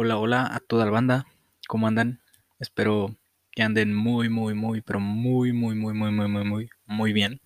[0.00, 1.26] Hola, hola a toda la banda.
[1.66, 2.20] ¿Cómo andan?
[2.60, 3.16] Espero
[3.50, 7.40] que anden muy, muy, muy, pero muy, muy, muy, muy, muy, muy, muy, muy bien.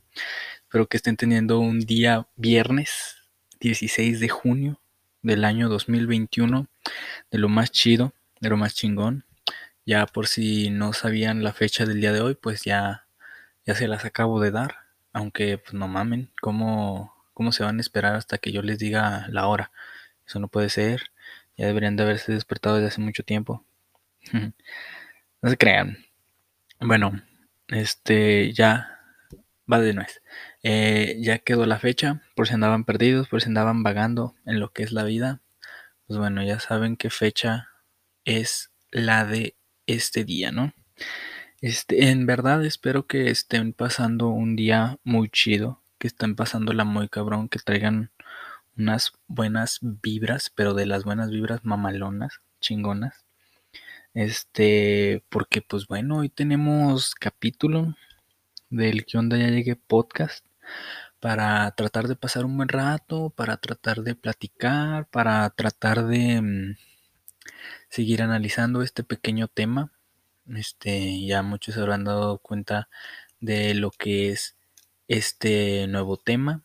[0.64, 3.16] Espero que estén teniendo un día viernes
[3.60, 4.82] 16 de junio
[5.22, 6.66] del año 2021,
[7.30, 9.24] de lo más chido, de lo más chingón.
[9.86, 13.06] Ya por si no sabían la fecha del día de hoy, pues ya,
[13.64, 14.76] ya se las acabo de dar.
[15.14, 19.26] Aunque, pues no mamen, ¿cómo, ¿cómo se van a esperar hasta que yo les diga
[19.30, 19.72] la hora?
[20.26, 21.11] Eso no puede ser.
[21.56, 23.64] Ya deberían de haberse despertado desde hace mucho tiempo.
[24.32, 25.98] no se crean.
[26.80, 27.22] Bueno,
[27.68, 29.00] este ya
[29.70, 30.22] va de nuez.
[30.62, 34.72] Eh, ya quedó la fecha, por si andaban perdidos, por si andaban vagando en lo
[34.72, 35.40] que es la vida.
[36.06, 37.68] Pues bueno, ya saben qué fecha
[38.24, 40.72] es la de este día, ¿no?
[41.60, 47.08] Este, en verdad espero que estén pasando un día muy chido, que estén pasándola muy
[47.08, 48.10] cabrón, que traigan
[48.76, 53.24] unas buenas vibras, pero de las buenas vibras mamalonas, chingonas.
[54.14, 57.96] Este, porque pues bueno, hoy tenemos capítulo
[58.70, 60.44] del que onda ya llegué podcast
[61.20, 66.76] para tratar de pasar un buen rato, para tratar de platicar, para tratar de mm,
[67.88, 69.92] seguir analizando este pequeño tema.
[70.48, 72.88] Este, ya muchos habrán dado cuenta
[73.40, 74.56] de lo que es
[75.08, 76.62] este nuevo tema,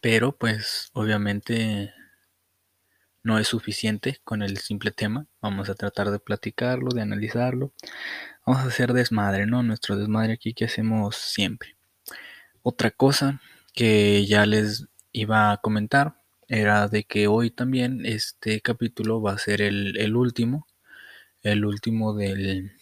[0.00, 1.92] pero pues obviamente
[3.22, 5.26] no es suficiente con el simple tema.
[5.40, 7.72] Vamos a tratar de platicarlo, de analizarlo.
[8.46, 9.62] Vamos a hacer desmadre, ¿no?
[9.62, 11.76] Nuestro desmadre aquí que hacemos siempre.
[12.62, 13.40] Otra cosa
[13.72, 16.16] que ya les iba a comentar
[16.48, 20.66] era de que hoy también este capítulo va a ser el, el último.
[21.42, 22.72] El último del,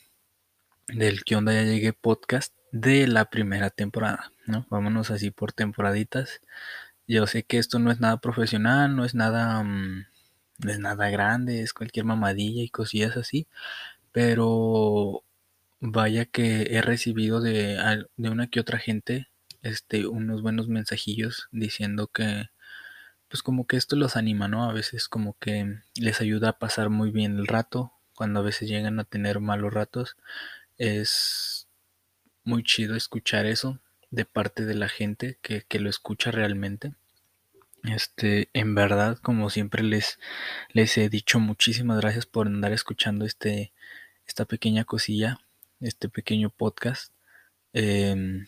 [0.89, 4.67] del que onda ya llegué podcast de la primera temporada, ¿no?
[4.71, 6.41] Vámonos así por temporaditas.
[7.07, 10.07] Yo sé que esto no es nada profesional, no es nada, mm,
[10.59, 13.47] no es nada grande, es cualquier mamadilla y cosillas así,
[14.13, 15.25] pero
[15.81, 17.79] vaya que he recibido de,
[18.17, 19.29] de una que otra gente,
[19.63, 22.49] este, unos buenos mensajillos diciendo que,
[23.29, 24.65] pues como que esto los anima, ¿no?
[24.69, 28.69] A veces como que les ayuda a pasar muy bien el rato, cuando a veces
[28.69, 30.17] llegan a tener malos ratos,
[30.79, 31.69] es
[32.45, 33.81] muy chido escuchar eso
[34.13, 36.95] de parte de la gente que, que lo escucha realmente.
[37.85, 40.21] Este, en verdad, como siempre les,
[40.73, 43.73] les he dicho, muchísimas gracias por andar escuchando este,
[44.27, 45.41] esta pequeña cosilla,
[45.81, 47.13] este pequeño podcast.
[47.73, 48.47] Em,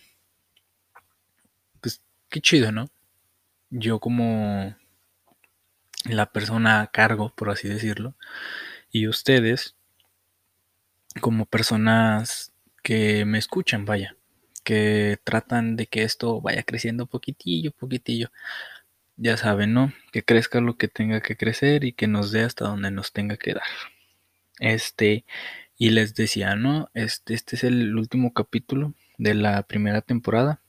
[1.80, 2.91] pues qué chido, ¿no?
[3.70, 4.76] Yo como
[6.04, 8.14] la persona a cargo, por así decirlo,
[8.92, 9.76] y ustedes
[11.20, 14.16] como personas que me escuchan, vaya,
[14.64, 18.30] que tratan de que esto vaya creciendo poquitillo, poquitillo.
[19.16, 19.92] Ya saben, ¿no?
[20.12, 23.36] Que crezca lo que tenga que crecer y que nos dé hasta donde nos tenga
[23.36, 23.64] que dar.
[24.60, 25.24] Este,
[25.78, 26.91] y les decía, ¿no?
[26.94, 30.60] Este, este es el último capítulo de la primera temporada.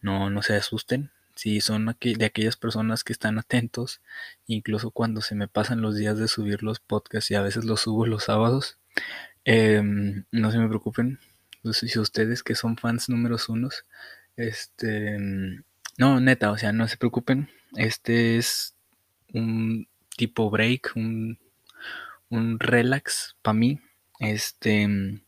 [0.00, 1.10] No, no se asusten.
[1.34, 4.02] Si son de aquellas personas que están atentos,
[4.46, 7.82] incluso cuando se me pasan los días de subir los podcasts y a veces los
[7.82, 8.78] subo los sábados,
[9.44, 11.20] em, no se me preocupen.
[11.72, 13.84] Si ustedes que son fans números unos,
[14.36, 15.62] este, em,
[15.98, 17.50] no, neta, o sea, no se preocupen.
[17.76, 18.74] Este es
[19.34, 21.38] un tipo break, un,
[22.30, 23.80] un relax para mí.
[24.20, 25.20] Este, em,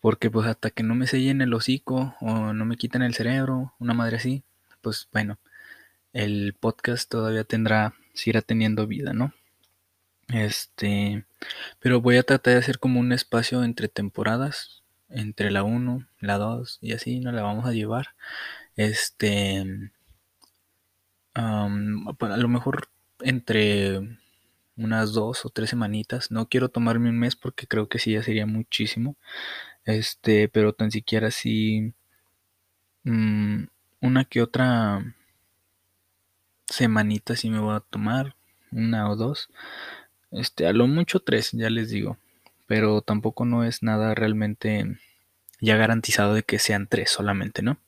[0.00, 3.74] porque pues hasta que no me sellen el hocico o no me quiten el cerebro,
[3.78, 4.44] una madre así,
[4.82, 5.38] pues bueno,
[6.12, 9.34] el podcast todavía tendrá, seguirá teniendo vida, ¿no?
[10.28, 11.24] Este,
[11.80, 14.79] pero voy a tratar de hacer como un espacio entre temporadas,
[15.10, 18.14] entre la 1, la 2 y así nos la vamos a llevar.
[18.76, 19.90] Este,
[21.34, 21.68] a
[22.36, 22.88] lo mejor
[23.20, 24.00] entre
[24.76, 26.30] unas dos o tres semanitas.
[26.30, 29.16] No quiero tomarme un mes porque creo que sí ya sería muchísimo.
[29.84, 31.94] Este, pero tan siquiera así
[33.04, 33.64] mm,
[34.00, 35.04] una que otra
[36.66, 38.34] semanita sí me voy a tomar,
[38.72, 39.48] una o dos.
[40.30, 42.16] Este, a lo mucho tres, ya les digo.
[42.70, 44.96] Pero tampoco no es nada realmente
[45.60, 47.78] ya garantizado de que sean tres solamente, ¿no?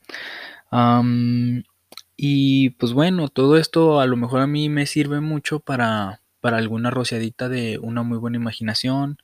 [2.17, 6.57] Y pues bueno, todo esto a lo mejor a mí me sirve mucho para, para
[6.57, 9.19] alguna rociadita de una muy buena imaginación,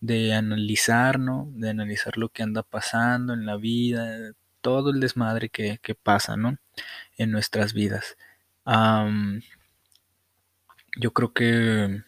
[0.00, 1.48] de analizar, ¿no?
[1.54, 6.36] De analizar lo que anda pasando en la vida, todo el desmadre que, que pasa,
[6.36, 6.58] ¿no?
[7.16, 8.18] En nuestras vidas.
[11.00, 12.02] Yo creo que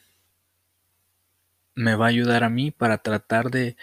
[1.75, 3.77] me va a ayudar a mí para tratar de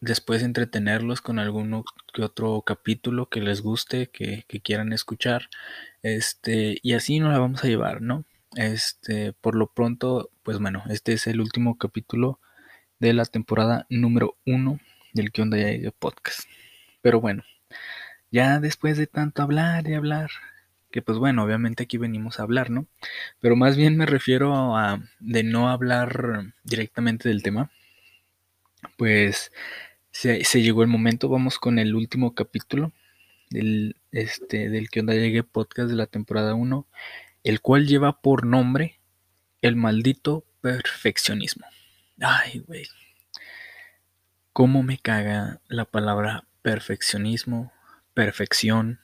[0.00, 5.48] después entretenerlos con alguno que otro capítulo que les guste, que, quieran escuchar.
[6.02, 8.24] Este, y así nos la vamos a llevar, ¿no?
[8.56, 12.40] Este, por lo pronto, pues pues bueno, este es el último capítulo
[12.98, 14.80] de la temporada número uno
[15.12, 16.40] del que onda ya podcast.
[17.02, 17.44] Pero bueno,
[18.30, 20.30] ya después de tanto hablar y hablar,
[20.90, 22.86] que pues bueno, obviamente aquí venimos a hablar, ¿no?
[23.40, 27.70] Pero más bien me refiero a de no hablar directamente del tema,
[28.96, 29.52] pues
[30.10, 32.92] se, llegó el momento, vamos con el último capítulo
[33.50, 36.86] del, este, del que onda llegue podcast de la temporada 1,
[37.44, 39.00] el cual lleva por nombre
[39.62, 41.66] el maldito perfeccionismo.
[42.20, 42.86] Ay, güey.
[44.52, 47.72] ¿Cómo me caga la palabra perfeccionismo,
[48.14, 49.00] perfección?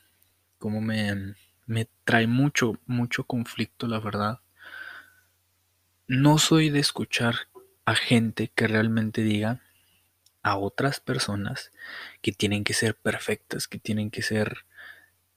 [0.58, 1.34] ¿Cómo me,
[1.66, 4.40] me trae mucho, mucho conflicto, la verdad?
[6.08, 7.48] No soy de escuchar
[7.84, 9.60] a gente que realmente diga
[10.42, 11.72] a otras personas
[12.22, 14.64] que tienen que ser perfectas, que tienen que ser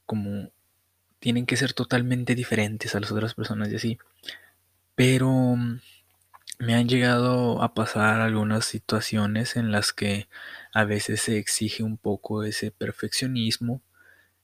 [0.06, 0.52] como
[1.20, 4.00] tienen que ser totalmente diferentes a las otras personas y así.
[4.96, 5.80] Pero mm,
[6.60, 10.28] me han llegado a pasar algunas situaciones en las que
[10.74, 13.82] a veces se exige un poco ese perfeccionismo,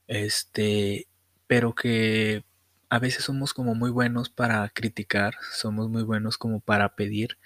[0.08, 1.08] este,
[1.48, 2.44] pero que
[2.90, 7.38] a veces somos como muy buenos para criticar, somos muy buenos como para pedir,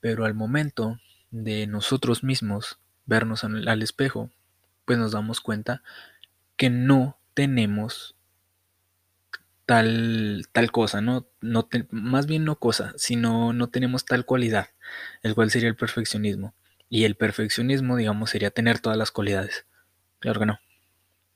[0.00, 1.00] pero al momento
[1.30, 4.30] de nosotros mismos vernos al, espejo,
[4.84, 5.82] pues nos damos cuenta
[6.56, 8.14] que no tenemos
[9.66, 11.26] tal, tal cosa, ¿no?
[11.40, 14.68] no más bien no cosa, sino no tenemos tal cualidad,
[15.22, 16.54] el cual sería el perfeccionismo.
[16.88, 19.66] Y el perfeccionismo, digamos, sería tener todas las cualidades.
[20.20, 20.60] Claro que no.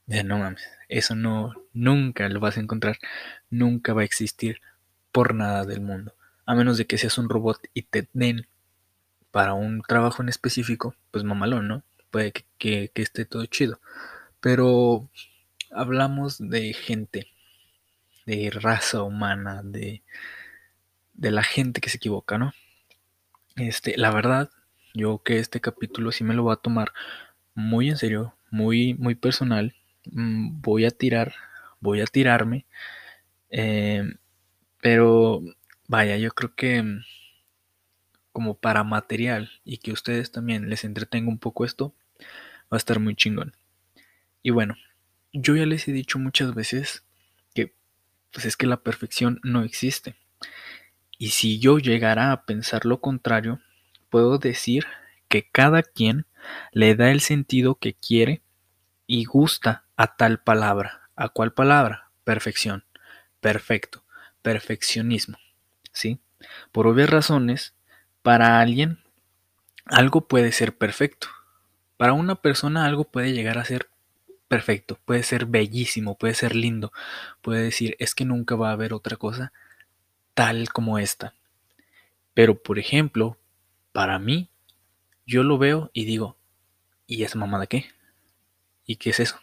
[0.06, 2.99] No mames, eso no, nunca lo vas a encontrar,
[3.50, 4.61] nunca va a existir
[5.12, 6.14] por nada del mundo.
[6.46, 8.46] A menos de que seas un robot y te den
[9.31, 11.82] para un trabajo en específico, pues mamalón, ¿no?
[12.11, 13.81] Puede que, esté todo chido.
[14.40, 15.08] Pero
[15.70, 17.29] hablamos de gente,
[18.25, 20.02] de raza humana, de,
[21.14, 22.55] de la gente que se equivoca, ¿no?
[23.56, 24.50] Este, la verdad,
[24.94, 26.93] yo que este capítulo sí me lo voy a tomar
[27.55, 29.75] muy en serio, muy, muy personal.
[30.12, 31.34] Mm, voy a tirar,
[31.81, 32.66] voy a tirarme.
[33.50, 34.05] Eh,
[34.81, 35.43] pero
[35.88, 36.84] vaya, yo creo que
[38.32, 41.94] como para material y que ustedes también les entretenga un poco esto,
[42.72, 43.55] va a estar muy chingón.
[44.43, 44.76] Y bueno,
[45.32, 47.04] yo ya les he dicho muchas veces
[47.54, 47.75] que
[48.32, 50.14] pues es que la perfección no existe.
[51.19, 53.61] Y si yo llegara a pensar lo contrario,
[54.08, 54.87] puedo decir
[55.28, 56.26] que cada quien
[56.72, 58.40] le da el sentido que quiere
[59.06, 61.10] y gusta a tal palabra.
[61.16, 62.10] ¿A cuál palabra?
[62.24, 62.84] Perfección.
[63.40, 64.04] Perfecto.
[64.40, 65.36] Perfeccionismo.
[65.92, 66.20] ¿Sí?
[66.70, 67.74] Por obvias razones,
[68.22, 69.00] para alguien,
[69.86, 71.26] algo puede ser perfecto.
[71.96, 73.90] Para una persona algo puede llegar a ser
[74.46, 76.92] perfecto, puede ser bellísimo, puede ser lindo,
[77.42, 79.52] puede decir, es que nunca va a haber otra cosa
[80.34, 81.34] tal como esta.
[82.34, 83.36] Pero, por ejemplo,
[83.90, 84.48] para mí,
[85.26, 86.36] yo lo veo y digo,
[87.08, 87.86] ¿y esa mamada qué?
[88.86, 89.40] ¿Y qué es eso?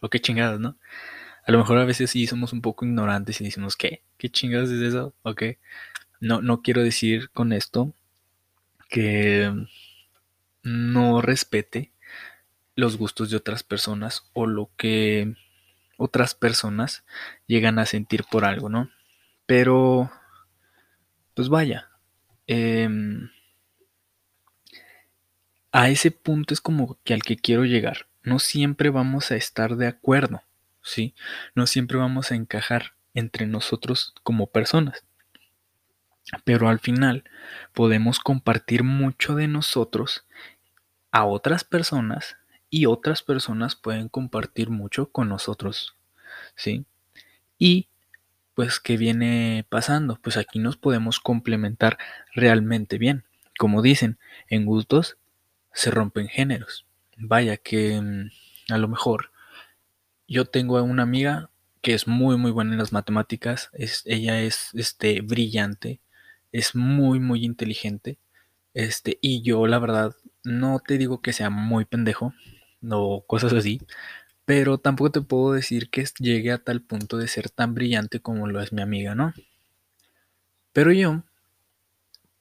[0.00, 0.76] ¿O qué chingadas, no?
[1.46, 4.02] A lo mejor a veces sí somos un poco ignorantes y decimos, ¿qué?
[4.18, 5.14] ¿Qué chingadas es eso?
[5.22, 5.44] ¿Ok?
[6.20, 7.94] No, no quiero decir con esto
[8.88, 9.52] que
[10.62, 11.92] no respete
[12.76, 15.34] los gustos de otras personas o lo que
[15.98, 17.04] otras personas
[17.46, 18.90] llegan a sentir por algo, ¿no?
[19.46, 20.10] Pero,
[21.34, 21.88] pues vaya,
[22.46, 23.30] em,
[25.72, 28.06] a ese punto es como que al que quiero llegar.
[28.28, 30.42] No siempre vamos a estar de acuerdo,
[30.82, 31.14] ¿sí?
[31.54, 35.02] No siempre vamos a encajar entre nosotros como personas.
[36.44, 37.24] Pero al final
[37.72, 40.26] podemos compartir mucho de nosotros
[41.10, 42.36] a otras personas
[42.68, 45.96] y otras personas pueden compartir mucho con nosotros,
[46.54, 46.84] ¿sí?
[47.56, 47.88] Y
[48.54, 50.18] pues, ¿qué viene pasando?
[50.22, 51.96] Pues aquí nos podemos complementar
[52.34, 53.24] realmente bien.
[53.58, 54.18] Como dicen,
[54.48, 55.16] en gustos
[55.72, 56.87] se rompen géneros.
[57.18, 58.30] Vaya que mm,
[58.72, 59.30] a lo mejor
[60.28, 61.50] yo tengo a una amiga
[61.82, 66.00] que es muy muy buena en las matemáticas, es, ella es este brillante,
[66.52, 68.18] es muy, muy inteligente.
[68.74, 72.34] Este, y yo, la verdad, no te digo que sea muy pendejo
[72.90, 73.80] o cosas así,
[74.46, 78.48] pero tampoco te puedo decir que llegue a tal punto de ser tan brillante como
[78.48, 79.34] lo es mi amiga, ¿no?
[80.72, 81.22] Pero yo,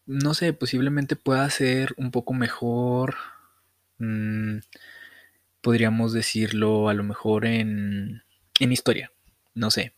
[0.07, 3.15] no sé, posiblemente pueda ser un poco mejor.
[3.99, 4.59] Mm,
[5.61, 8.23] podríamos decirlo a lo mejor en,
[8.59, 9.11] en historia,
[9.53, 9.93] no sé.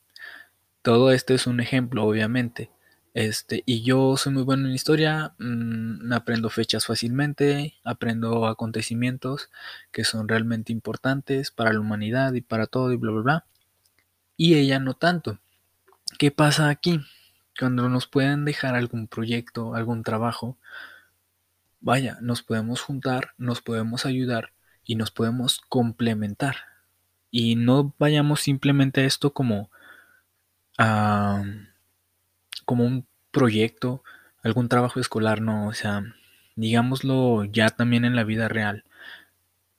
[0.81, 2.71] Todo esto es un ejemplo, obviamente.
[3.13, 9.49] Este, y yo soy muy bueno en historia, mm, aprendo fechas fácilmente, aprendo acontecimientos
[9.91, 13.45] que son realmente importantes para la humanidad y para todo y bla, bla, bla.
[14.37, 15.39] Y ella no tanto.
[16.17, 17.01] ¿Qué pasa aquí?
[17.59, 20.57] cuando nos pueden dejar algún proyecto, algún trabajo,
[21.81, 24.51] vaya, nos podemos juntar, nos podemos ayudar
[24.83, 26.55] y nos podemos complementar.
[27.31, 29.69] Y no vayamos simplemente a esto como,
[30.77, 31.43] a,
[32.65, 34.03] como un proyecto,
[34.43, 36.03] algún trabajo escolar, no, o sea,
[36.55, 38.83] digámoslo ya también en la vida real.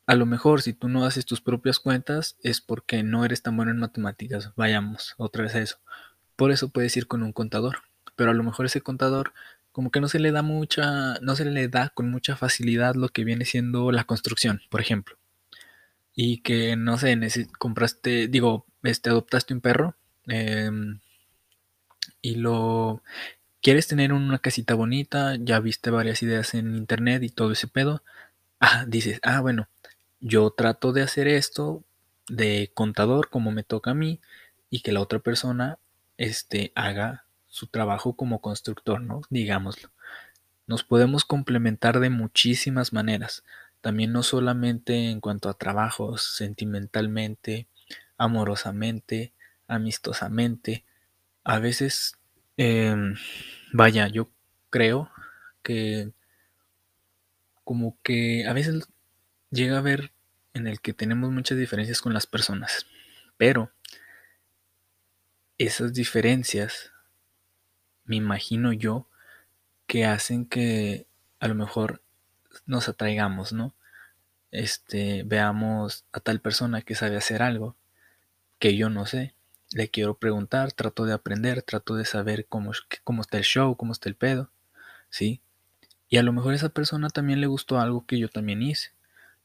[0.06, 3.56] A lo mejor si tú no haces tus propias cuentas es porque no eres tan
[3.56, 4.52] bueno en matemáticas.
[4.56, 5.78] Vayamos otra vez a eso.
[6.34, 7.82] Por eso puedes ir con un contador.
[8.16, 9.32] Pero a lo mejor ese contador
[9.80, 13.08] como que no se le da mucha, no se le da con mucha facilidad lo
[13.08, 15.16] que viene siendo la construcción, por ejemplo.
[16.14, 17.18] Y que, no sé,
[17.58, 19.96] compraste, digo, este, adoptaste un perro
[20.26, 21.00] em,
[22.20, 23.02] y lo
[23.62, 28.02] quieres tener una casita bonita, ya viste varias ideas en internet y todo ese pedo.
[28.60, 29.66] Ah, dices, ah, bueno,
[30.20, 31.82] yo trato de hacer esto
[32.28, 34.20] de contador como me toca a mí
[34.68, 35.78] y que la otra persona
[36.18, 39.20] este, haga su trabajo como constructor, ¿no?
[39.28, 39.90] Digámoslo.
[40.66, 43.44] Nos podemos complementar de muchísimas maneras,
[43.82, 47.66] también no solamente en cuanto a trabajos, sentimentalmente,
[48.16, 49.32] amorosamente,
[49.66, 50.84] amistosamente.
[51.44, 52.16] A veces,
[52.56, 53.16] em,
[53.72, 54.30] vaya, yo
[54.70, 55.10] creo
[55.62, 56.12] que
[57.64, 58.88] como que a veces
[59.50, 60.12] llega a ver
[60.54, 62.86] en el que tenemos muchas diferencias con las personas,
[63.36, 63.70] pero
[65.58, 66.90] esas diferencias,
[68.10, 69.06] me imagino yo,
[69.86, 71.06] que hacen que
[71.40, 72.02] a lo mejor
[72.66, 73.74] nos atraigamos, ¿no?
[74.50, 77.76] Este, veamos a tal persona que sabe hacer algo
[78.58, 79.34] que yo no sé,
[79.72, 82.72] le quiero preguntar, trato de aprender, trato de saber cómo,
[83.04, 84.50] cómo está el show, cómo está el pedo,
[85.08, 85.40] ¿sí?
[86.10, 88.92] Y a lo mejor a esa persona también le gustó algo que yo también hice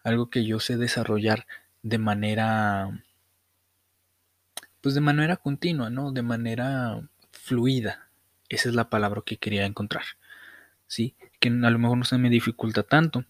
[0.06, 1.48] algo que yo sé desarrollar
[1.82, 3.04] de manera,
[4.80, 6.12] pues de manera continua, ¿no?
[6.12, 8.05] De manera fluida.
[8.50, 10.04] Esa es la palabra que quería encontrar.
[10.88, 11.16] ¿Sí?
[11.40, 13.26] Que a lo mejor no se me dificulta tanto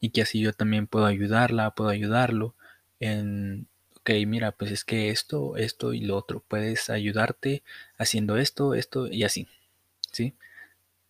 [0.00, 2.54] y que así yo también puedo ayudarla, puedo ayudarlo
[3.00, 7.62] en, ok, mira, pues es que esto, esto y lo otro, puedes ayudarte
[7.98, 9.46] haciendo esto, esto y así,
[10.10, 10.34] ¿sí?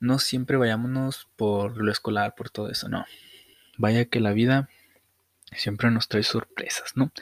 [0.00, 3.06] No siempre vayámonos por lo escolar, por todo eso, no.
[3.78, 4.68] Vaya que la vida
[5.52, 7.12] siempre nos trae sorpresas, ¿no?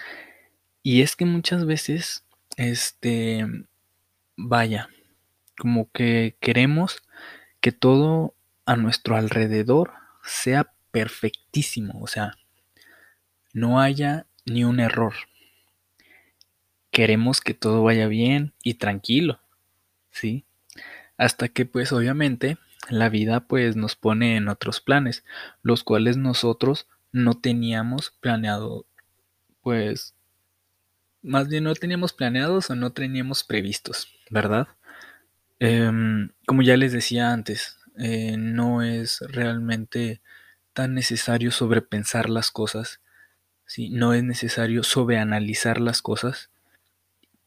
[0.83, 2.25] Y es que muchas veces,
[2.57, 3.47] este,
[4.37, 4.89] vaya,
[5.59, 7.03] como que queremos
[7.61, 8.35] que todo
[8.65, 12.37] a nuestro alrededor sea perfectísimo, o sea,
[13.53, 15.15] no haya ni un error.
[16.91, 19.41] Queremos que todo vaya bien y tranquilo,
[20.11, 20.45] ¿sí?
[21.17, 25.25] Hasta que pues obviamente la vida pues nos pone en otros planes,
[25.63, 28.87] los cuales nosotros no teníamos planeado,
[29.63, 30.15] pues,
[31.23, 34.69] más bien no teníamos planeados o no teníamos previstos, ¿verdad?
[35.61, 40.21] Em, como ya les decía antes, eh, no es realmente
[40.73, 43.01] tan necesario sobrepensar las cosas,
[43.67, 43.91] ¿sí?
[43.91, 46.51] no es necesario sobreanalizar las cosas,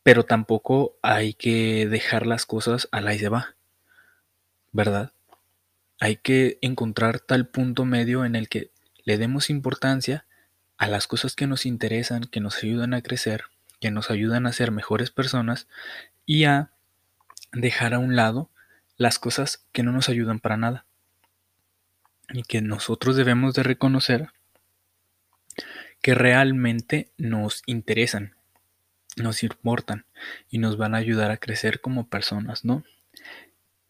[0.03, 3.55] pero tampoco hay que dejar las cosas a la y se va,
[4.71, 5.13] ¿verdad?
[5.99, 8.71] Hay que encontrar tal punto medio en el que
[9.05, 10.25] le demos importancia
[10.77, 13.45] a las cosas que nos interesan, que nos ayudan a crecer,
[13.79, 15.67] que nos ayudan a ser mejores personas
[16.25, 16.70] y a
[17.51, 18.49] dejar a un lado
[18.97, 20.85] las cosas que no nos ayudan para nada
[22.29, 24.29] y que nosotros debemos de reconocer
[26.01, 28.35] que realmente nos interesan,
[29.17, 30.05] nos importan
[30.49, 32.83] y nos van a ayudar a crecer como personas, ¿no?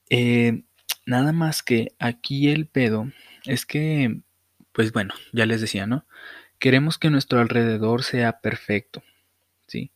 [0.09, 0.63] Eh,
[1.05, 3.11] nada más que aquí el pedo
[3.45, 4.21] es que
[4.71, 6.05] pues bueno, ya les decía, ¿no?
[6.59, 9.03] Queremos que nuestro alrededor sea perfecto,
[9.67, 9.91] ¿sí?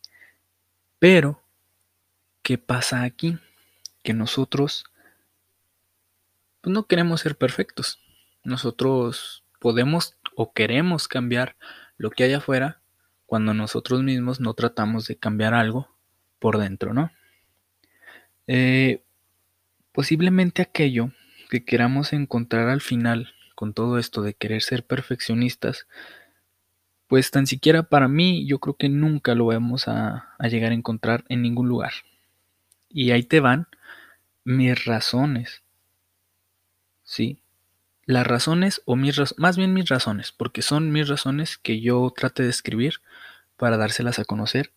[1.00, 1.42] Pero,
[2.42, 3.38] ¿qué pasa aquí?
[4.06, 4.86] Que nosotros
[6.62, 8.00] pues no queremos ser perfectos.
[8.44, 11.58] Nosotros podemos o queremos cambiar
[11.98, 12.80] lo que hay afuera
[13.26, 15.90] cuando nosotros mismos no tratamos de cambiar algo
[16.40, 17.12] por dentro, ¿no?
[18.48, 19.04] Eh,
[19.92, 21.12] posiblemente aquello
[21.50, 25.88] que queramos encontrar al final con todo esto de querer ser perfeccionistas,
[27.08, 31.24] pues tan siquiera para mí yo creo que nunca lo vamos a, llegar a encontrar
[31.30, 31.94] en ningún lugar.
[32.90, 33.68] Y ahí te van
[34.46, 35.64] mis razones.
[37.04, 37.42] ¿Sí?
[38.06, 42.44] Las razones o mis más bien mis razones, porque son mis razones que yo trate
[42.44, 43.02] de escribir
[43.58, 44.72] para dárselas a conocer.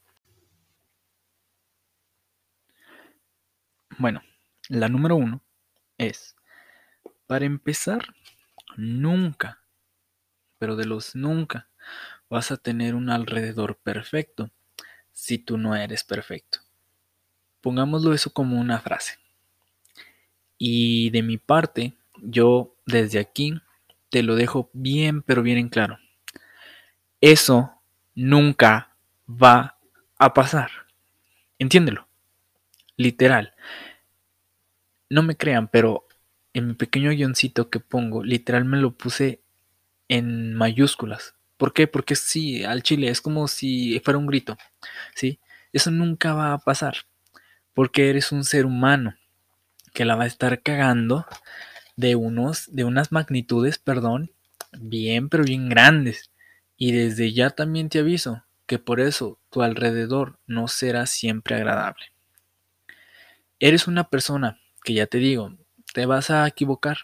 [3.98, 4.22] Bueno,
[4.68, 5.42] la número uno
[5.98, 6.36] es,
[7.26, 8.14] para empezar,
[8.76, 9.60] nunca,
[10.58, 11.68] pero de los nunca,
[12.30, 14.50] vas a tener un alrededor perfecto
[15.12, 16.60] si tú no eres perfecto.
[17.60, 19.18] Pongámoslo eso como una frase.
[20.58, 23.60] Y de mi parte, yo desde aquí
[24.10, 25.98] te lo dejo bien, pero bien en claro.
[27.20, 27.72] Eso
[28.14, 28.96] nunca
[29.28, 29.78] va
[30.18, 30.70] a pasar.
[31.58, 32.08] Entiéndelo.
[32.96, 33.54] Literal.
[35.08, 36.06] No me crean, pero
[36.52, 39.40] en mi pequeño guioncito que pongo, literal me lo puse
[40.08, 41.34] en mayúsculas.
[41.56, 41.86] ¿Por qué?
[41.86, 44.56] Porque sí, al chile es como si fuera un grito.
[45.14, 45.38] ¿Sí?
[45.72, 46.96] Eso nunca va a pasar.
[47.74, 49.14] Porque eres un ser humano
[49.92, 51.26] que la va a estar cagando
[51.96, 54.30] de unos, de unas magnitudes, perdón,
[54.78, 56.30] bien, pero bien grandes.
[56.76, 62.04] Y desde ya también te aviso que por eso tu alrededor no será siempre agradable.
[63.58, 65.56] Eres una persona que ya te digo,
[65.92, 66.98] te vas a equivocar,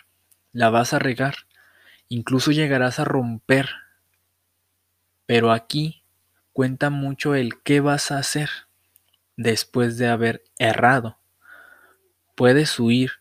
[0.53, 1.35] la vas a regar,
[2.09, 3.69] incluso llegarás a romper.
[5.27, 6.05] Pero aquí
[6.53, 8.51] cuenta mucho el qué vas a hacer
[9.37, 11.19] después de haber errado.
[12.35, 13.13] Puedes huir,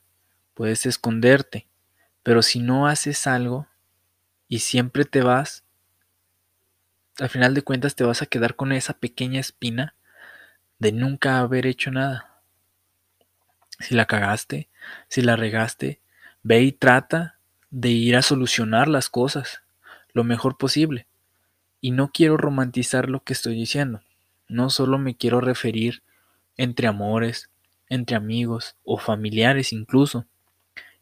[0.54, 1.68] puedes esconderte,
[2.24, 3.68] pero si no haces algo
[4.48, 5.64] y siempre te vas,
[7.20, 9.94] al final de cuentas te vas a quedar con esa pequeña espina
[10.80, 12.42] de nunca haber hecho nada.
[13.80, 14.70] Si la cagaste,
[15.08, 16.00] si la regaste,
[16.42, 17.38] ve y trata
[17.70, 19.62] de ir a solucionar las cosas
[20.14, 21.08] lo mejor posible.
[21.82, 24.02] Y no quiero romantizar lo que estoy diciendo.
[24.48, 26.04] No solo me quiero referir
[26.56, 27.50] entre amores,
[27.94, 30.26] entre amigos o familiares incluso.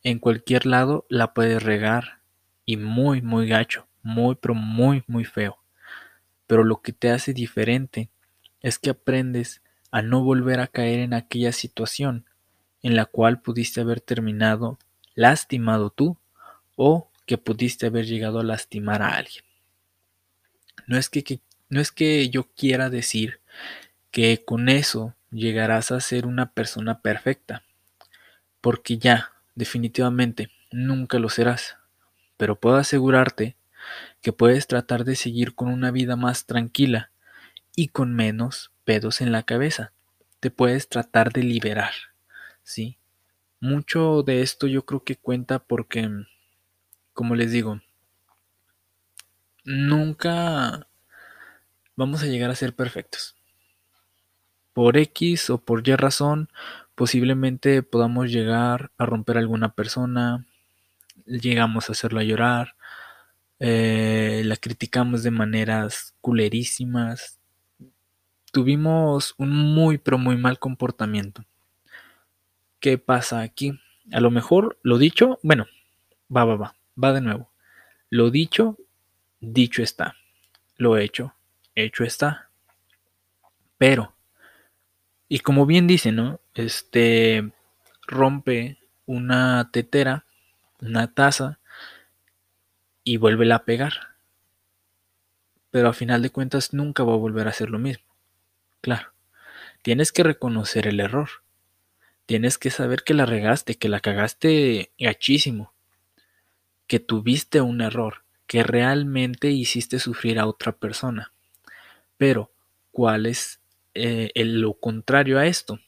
[0.04, 2.20] En cualquier lado la puedes regar
[2.66, 5.58] y muy, muy gacho, muy, pero muy, muy feo.
[6.48, 8.10] Pero lo que te hace diferente
[8.62, 12.26] es que aprendes a no volver a caer en aquella situación
[12.82, 14.80] en la cual pudiste haber terminado
[15.16, 16.18] lastimado tú
[16.76, 19.44] o que pudiste haber llegado a lastimar a alguien.
[20.88, 23.40] No es que, no es que yo quiera decir
[24.10, 27.64] que con eso llegarás a ser una persona perfecta,
[28.62, 31.78] porque ya, definitivamente, nunca lo serás,
[32.38, 33.56] pero puedo asegurarte
[34.22, 37.12] que puedes tratar de seguir con una vida más tranquila
[37.76, 39.94] y con menos pedos en la cabeza.
[40.40, 41.94] Te puedes tratar de liberar,
[42.64, 42.98] ¿sí?
[43.60, 46.10] Mucho de esto yo creo que cuenta porque,
[47.14, 47.82] como les digo,
[49.64, 50.88] nunca
[51.96, 53.36] vamos a llegar a ser perfectos.
[54.74, 56.50] Por X o por Y razón,
[56.96, 60.46] posiblemente podamos llegar a romper a alguna persona,
[61.26, 62.76] llegamos a hacerla llorar,
[63.60, 67.40] eh, la criticamos de maneras culerísimas,
[68.52, 71.44] tuvimos un muy pero muy mal comportamiento.
[72.80, 73.80] ¿Qué pasa aquí?
[74.12, 75.68] A lo mejor lo dicho, bueno,
[76.36, 77.52] va, va, va, va de nuevo.
[78.10, 78.78] Lo dicho,
[79.40, 80.16] dicho está.
[80.76, 81.36] Lo hecho,
[81.76, 82.50] hecho está.
[83.78, 84.14] Pero,
[85.32, 86.42] y como bien dice, ¿no?
[86.56, 87.54] Este
[88.06, 90.26] rompe una tetera,
[90.82, 91.58] una taza,
[93.06, 93.94] y vuelve a pegar.
[95.70, 98.04] Pero a final de cuentas nunca va a volver a hacer lo mismo.
[98.82, 99.14] Claro,
[99.84, 101.30] tienes que reconocer el error.
[102.26, 105.72] Tienes que saber que la regaste, que la cagaste gachísimo,
[106.88, 111.32] que tuviste un error, que realmente hiciste sufrir a otra persona.
[112.18, 112.52] Pero,
[112.92, 113.61] ¿cuál es
[113.94, 115.80] eh, lo contrario a esto?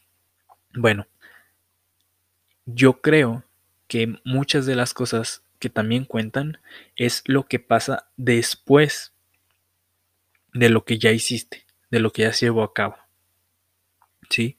[0.74, 1.08] Bueno,
[2.66, 3.44] yo creo
[3.88, 6.60] que muchas de las cosas que también cuentan
[6.96, 9.14] es lo que pasa después
[10.54, 12.98] de lo que ya hiciste, de lo que ya se llevó a cabo.
[14.30, 14.58] ¿Sí?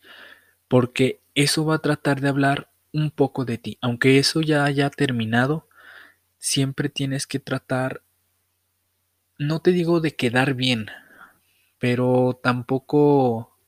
[0.69, 3.79] Porque eso va a tratar de hablar un poco de ti.
[3.81, 5.69] Aunque eso ya haya terminado,
[6.39, 8.03] siempre tienes que tratar,
[9.39, 10.87] no te digo de quedar bien,
[11.85, 13.59] pero tampoco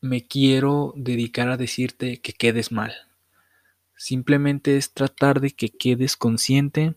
[0.00, 2.94] me quiero dedicar a decirte que quedes mal.
[3.94, 6.94] Simplemente es tratar de que quedes consciente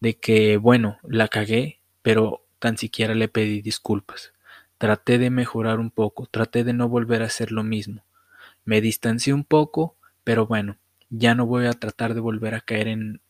[0.00, 4.34] de que, bueno, la cagué, pero tan siquiera le pedí disculpas.
[4.76, 8.04] Traté de mejorar un poco, traté de no volver a hacer lo mismo.
[8.66, 10.76] Me distancié un poco, pero bueno,
[11.08, 13.22] ya no voy a tratar de volver a caer en,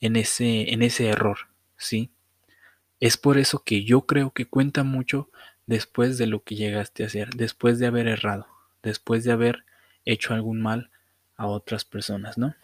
[0.00, 2.10] en, ese, en ese error, ¿sí?
[3.02, 5.28] Es por eso que yo creo que cuenta mucho
[5.66, 8.46] después de lo que llegaste a hacer, después de haber errado,
[8.80, 9.64] después de haber
[10.04, 10.92] hecho algún mal
[11.34, 12.54] a otras personas, ¿no?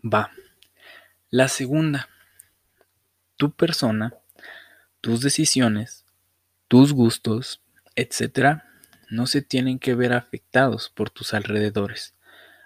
[0.00, 0.30] Va.
[1.28, 2.08] La segunda,
[3.34, 4.14] tu persona,
[5.00, 6.04] tus decisiones,
[6.68, 7.62] tus gustos,
[7.96, 8.70] etcétera,
[9.10, 12.14] no se tienen que ver afectados por tus alrededores.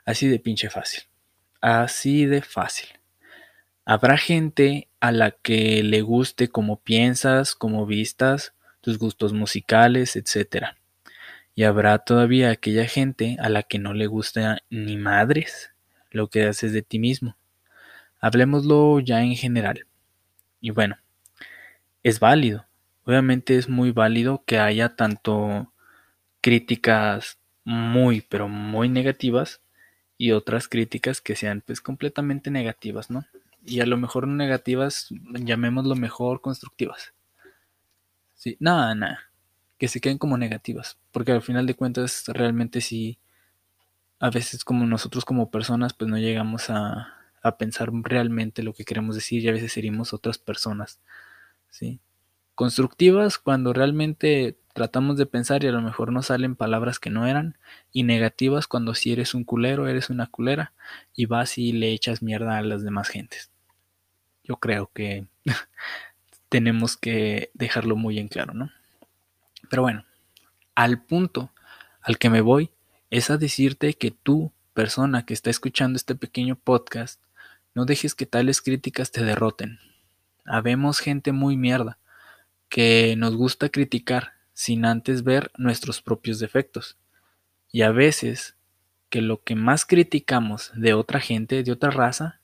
[0.05, 1.05] Así de pinche fácil.
[1.63, 2.98] Así de fácil.
[3.91, 10.77] Habrá gente a la que le guste cómo piensas, cómo vistas, tus gustos musicales, etcétera
[11.55, 15.73] Y habrá todavía aquella gente a la que no le gusta ni madres
[16.11, 17.39] lo que haces de ti mismo.
[18.21, 19.87] Hablemoslo ya en general.
[20.61, 20.99] Y bueno,
[22.03, 22.67] es válido.
[23.05, 25.73] Obviamente es muy válido que haya tanto
[26.43, 29.63] críticas muy, pero muy negativas
[30.19, 33.25] y otras críticas que sean pues completamente negativas, ¿no?
[33.69, 37.13] Y a lo mejor no negativas, llamémoslo mejor constructivas.
[38.35, 39.21] Sí, nada, nada.
[39.79, 40.99] Que se queden como negativas.
[41.13, 43.19] Porque al final de cuentas, realmente sí,
[44.21, 48.85] a veces como nosotros como personas, pues no llegamos a, a pensar realmente lo que
[48.85, 51.01] queremos decir y a veces herimos otras personas.
[51.71, 52.01] ¿sí?
[52.55, 57.27] Constructivas cuando realmente tratamos de pensar y a lo mejor nos salen palabras que no
[57.27, 57.59] eran.
[57.93, 60.73] Y negativas cuando si eres un culero, eres una culera
[61.15, 63.51] y vas y le echas mierda a las demás gentes.
[64.49, 65.27] Yo creo que
[66.49, 68.71] tenemos que dejarlo muy en claro, ¿no?
[69.69, 70.05] Pero bueno,
[70.75, 71.53] al punto
[72.01, 72.71] al que me voy
[73.11, 77.21] es a decirte que tú, persona que está escuchando este pequeño podcast,
[77.75, 79.79] no dejes que tales críticas te derroten.
[80.47, 81.99] Habemos gente muy mierda
[82.69, 86.97] que nos gusta criticar sin antes ver nuestros propios defectos.
[87.71, 88.57] Y a veces
[89.11, 92.38] que lo que más criticamos de otra gente, de otra raza,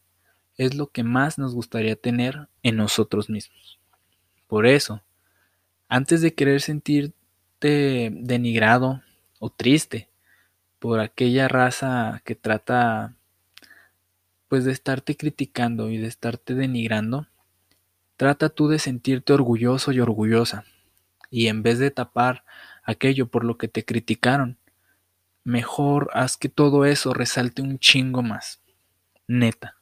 [0.56, 3.78] es lo que más nos gustaría tener en nosotros mismos.
[4.46, 5.02] Por eso,
[5.88, 9.02] antes de querer sentirte denigrado
[9.38, 10.08] o triste
[10.78, 13.14] por aquella raza que trata
[14.48, 17.26] pues de estarte criticando y de estarte denigrando,
[18.16, 20.64] trata tú de sentirte orgulloso y orgullosa.
[21.30, 22.44] Y en vez de tapar
[22.84, 24.58] aquello por lo que te criticaron,
[25.42, 28.60] mejor haz que todo eso resalte un chingo más.
[29.26, 29.76] Neta.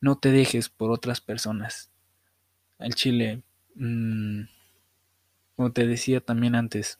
[0.00, 1.90] No te dejes por otras personas.
[2.78, 3.42] El chile,
[3.76, 4.42] mmm,
[5.56, 6.98] como te decía también antes,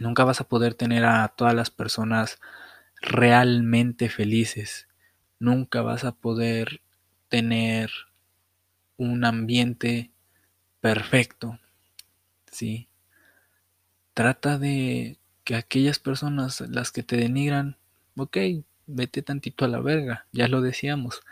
[0.00, 2.40] nunca vas a poder tener a todas las personas
[3.00, 4.88] realmente felices
[5.40, 6.80] nunca vas a poder
[7.28, 7.90] tener
[8.96, 10.10] un ambiente
[10.80, 11.58] perfecto.
[12.50, 12.88] ¿sí?
[14.14, 17.76] Trata de que aquellas personas, las que te denigran,
[18.16, 18.36] ok,
[18.86, 21.22] vete tantito a la verga, ya lo decíamos.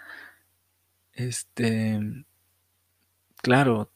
[1.17, 1.99] Este,
[3.43, 3.91] claro,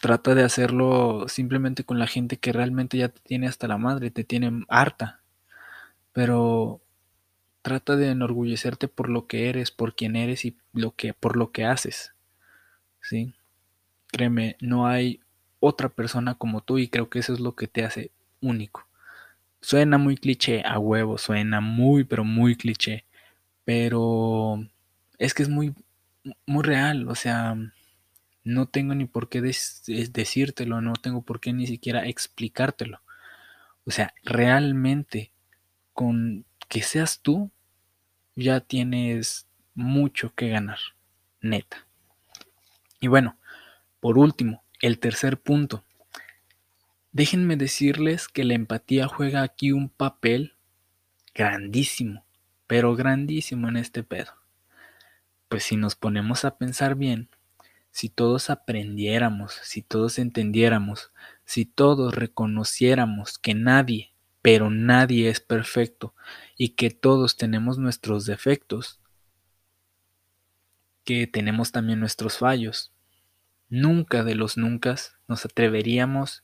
[0.00, 4.10] trata de hacerlo simplemente con la gente que realmente ya te tiene hasta la madre,
[4.10, 5.20] te tiene harta.
[6.12, 6.80] Pero
[7.62, 11.52] Trata de enorgullecerte por lo que eres, por quien eres y lo que, por lo
[11.52, 12.14] que haces.
[13.00, 13.34] ¿Sí?
[14.08, 15.20] Créeme, no hay
[15.60, 18.86] otra persona como tú y creo que eso es lo que te hace único.
[19.60, 23.04] Suena muy cliché, a huevo, suena muy, pero muy cliché.
[23.64, 24.60] Pero
[25.18, 25.74] es que es muy,
[26.46, 27.56] muy real, o sea,
[28.44, 33.00] no tengo ni por qué decírtelo, no tengo por qué ni siquiera explicártelo.
[33.84, 35.32] O sea, realmente
[35.92, 37.50] con que seas tú,
[38.34, 40.78] ya tienes mucho que ganar,
[41.40, 41.86] neta.
[43.00, 43.36] Y bueno,
[44.00, 45.84] por último, el tercer punto.
[47.12, 50.54] Déjenme decirles que la empatía juega aquí un papel
[51.34, 52.24] grandísimo,
[52.66, 54.41] pero grandísimo en este pedo.
[55.52, 57.28] Pues si nos ponemos a pensar bien,
[57.90, 61.12] si todos aprendiéramos, si todos entendiéramos,
[61.44, 64.12] si todos reconociéramos que nadie
[64.42, 66.14] pero nadie es perfecto
[66.56, 68.98] y que todos tenemos nuestros defectos,
[71.04, 72.92] que tenemos también nuestros fallos.
[73.68, 74.96] Nunca de los nunca
[75.28, 76.42] nos atreveríamos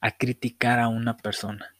[0.00, 1.74] a criticar a una persona.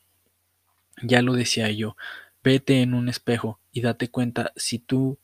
[1.02, 1.96] Ya lo decía yo,
[2.42, 5.18] vete en un espejo y date cuenta si tú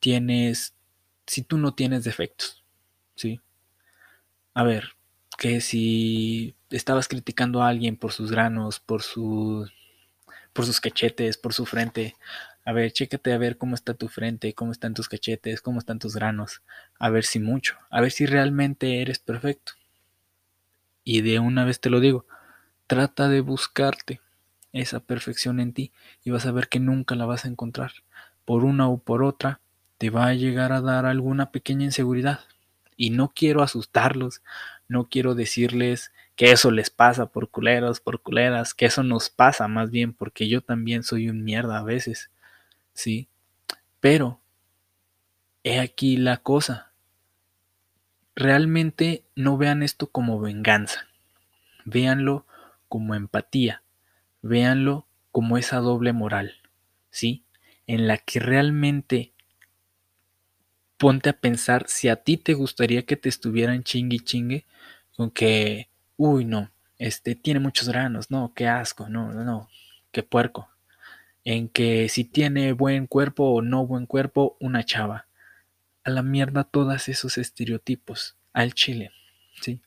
[0.00, 0.74] tienes,
[1.26, 2.64] si tú no tienes defectos,
[3.14, 3.40] ¿sí?
[4.54, 4.96] A ver,
[5.38, 9.72] que si estabas criticando a alguien por sus granos, por sus
[10.52, 12.16] por sus cachetes, por su frente.
[12.64, 15.98] A ver, chécate a ver cómo está tu frente, cómo están tus cachetes, cómo están
[15.98, 16.62] tus granos.
[16.98, 19.74] A ver si mucho, a ver si realmente eres perfecto.
[21.04, 22.26] Y de una vez te lo digo,
[22.86, 24.20] trata de buscarte
[24.72, 25.92] esa perfección en ti
[26.24, 27.92] y vas a ver que nunca la vas a encontrar.
[28.44, 29.60] Por una o por otra,
[29.98, 32.40] te va a llegar a dar alguna pequeña inseguridad.
[32.96, 34.42] Y no quiero asustarlos,
[34.88, 39.68] no quiero decirles que eso les pasa por culeros, por culeras, que eso nos pasa
[39.68, 42.30] más bien porque yo también soy un mierda a veces,
[42.92, 43.28] ¿sí?
[44.00, 44.40] Pero,
[45.64, 46.92] he aquí la cosa.
[48.34, 51.06] Realmente no vean esto como venganza,
[51.84, 52.46] véanlo
[52.88, 53.82] como empatía,
[54.42, 56.54] véanlo como esa doble moral,
[57.10, 57.44] ¿sí?
[57.86, 59.32] En la que realmente
[60.96, 64.64] ponte a pensar si a ti te gustaría que te estuvieran chingue chingue
[65.16, 69.68] con que, uy, no, este tiene muchos granos, no, qué asco, no, no, no.
[70.12, 70.70] que puerco,
[71.44, 75.26] en que si tiene buen cuerpo o no buen cuerpo una chava.
[76.04, 79.10] A la mierda todos esos estereotipos, al chile,
[79.60, 79.80] ¿sí?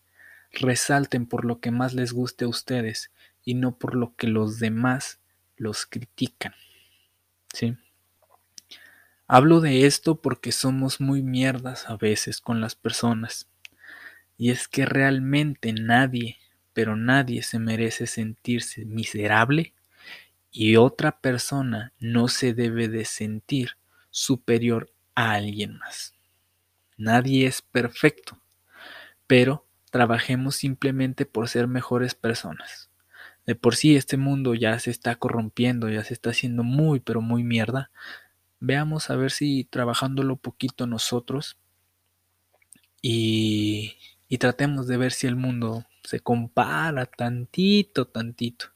[0.52, 3.12] Resalten por lo que más les guste a ustedes
[3.46, 5.20] y no por lo que los demás
[5.58, 6.54] los critican,
[7.54, 7.78] ¿sí?
[9.32, 13.48] Hablo de esto porque somos muy mierdas a veces con las personas.
[14.40, 16.38] Y es que realmente nadie,
[16.74, 19.76] pero nadie se merece sentirse miserable
[20.52, 23.78] y otra persona no se debe de sentir
[24.10, 26.16] superior a alguien más.
[26.98, 28.42] Nadie es perfecto,
[29.28, 32.90] pero trabajemos simplemente por ser mejores personas.
[33.46, 37.22] De por sí este mundo ya se está corrompiendo, ya se está haciendo muy, pero
[37.22, 37.92] muy mierda.
[38.60, 41.58] Veamos a ver si trabajándolo poquito nosotros
[43.02, 43.96] y,
[44.28, 48.68] y tratemos de ver si el mundo se compara tantito, tantito.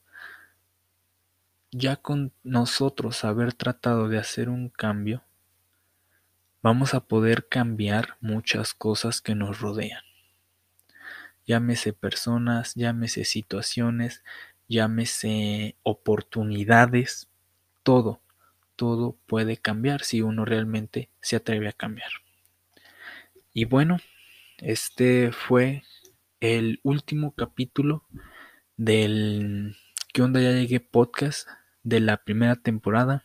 [1.72, 5.24] Ya con nosotros haber tratado de hacer un cambio,
[6.62, 10.04] vamos a poder cambiar muchas cosas que nos rodean.
[11.46, 14.24] Llámese personas, llámese situaciones,
[14.70, 17.28] llámese oportunidades,
[17.84, 18.23] todo
[18.76, 22.12] todo puede cambiar si uno realmente se atreve a cambiar.
[23.54, 23.98] Y bueno,
[24.58, 25.84] este fue
[26.40, 28.04] el último capítulo
[28.78, 29.76] del
[30.14, 31.48] ¿Qué onda ya llegué podcast
[31.82, 33.24] de la primera temporada.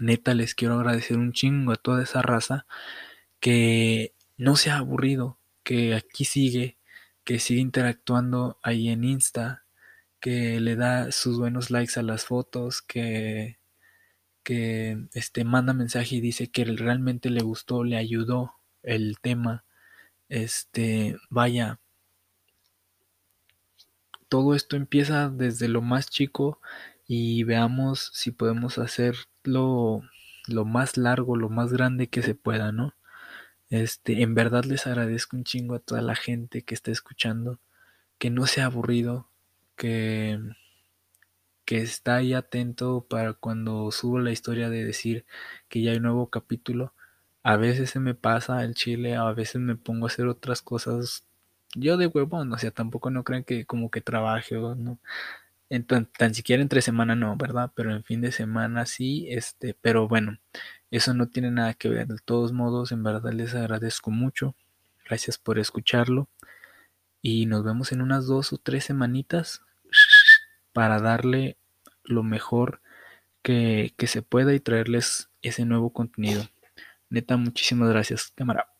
[0.00, 2.66] Neta les quiero agradecer un chingo a toda esa raza
[3.38, 6.78] que no se ha aburrido, que aquí sigue,
[7.22, 9.64] que sigue interactuando ahí en Insta,
[10.20, 13.58] que le da sus buenos likes a las fotos, que
[14.44, 19.64] que este, manda mensaje y dice que realmente le gustó, le ayudó el tema.
[20.28, 21.80] Este, vaya,
[24.28, 26.60] todo esto empieza desde lo más chico
[27.06, 30.02] y veamos si podemos hacerlo
[30.46, 32.94] lo más largo, lo más grande que se pueda, ¿no?
[33.70, 37.60] Este, en verdad les agradezco un chingo a toda la gente que está escuchando,
[38.18, 39.28] que no sea aburrido,
[39.76, 40.38] que
[41.64, 45.24] que está ahí atento para cuando subo la historia de decir
[45.68, 46.92] que ya hay nuevo capítulo.
[47.42, 51.26] A veces se me pasa el chile, a veces me pongo a hacer otras cosas.
[51.74, 54.98] Yo de huevón, o sea, tampoco no creen que como que trabaje o no.
[55.70, 57.72] En tan, tan, siquiera entre semana no, ¿verdad?
[57.74, 60.38] Pero en fin de semana sí, este, pero bueno,
[60.90, 62.06] eso no tiene nada que ver.
[62.08, 64.54] De todos modos, en verdad les agradezco mucho.
[65.06, 66.28] Gracias por escucharlo.
[67.22, 69.62] Y nos vemos en unas dos o tres semanitas
[70.74, 71.56] para darle
[72.04, 72.82] lo mejor
[73.42, 76.44] que, que se pueda y traerles ese nuevo contenido.
[77.10, 78.73] Neta, muchísimas gracias, cámara.